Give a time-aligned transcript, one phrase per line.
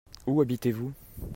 [0.25, 0.93] Où habitez-vous?